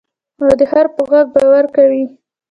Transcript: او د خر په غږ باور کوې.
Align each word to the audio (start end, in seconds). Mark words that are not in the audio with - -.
او 0.41 0.49
د 0.59 0.61
خر 0.71 0.85
په 0.95 1.01
غږ 1.09 1.27
باور 1.35 1.65
کوې. 1.75 2.03